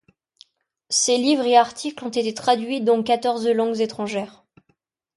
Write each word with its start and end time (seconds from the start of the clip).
Ses 0.89 1.15
livres 1.19 1.45
et 1.45 1.55
articles 1.55 2.03
ont 2.03 2.09
été 2.09 2.33
traduits 2.33 2.81
dans 2.81 3.03
quatorze 3.03 3.47
langues 3.47 3.81
étrangères. 3.81 4.43